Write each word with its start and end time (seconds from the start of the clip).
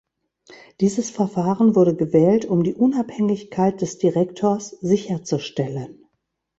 Dieses 0.79 1.11
Verfahren 1.11 1.75
wurde 1.75 1.95
gewählt, 1.95 2.45
um 2.45 2.63
die 2.63 2.73
Unabhängigkeit 2.73 3.81
des 3.83 3.99
Direktors 3.99 4.69
sicherzustellen. 4.71 6.05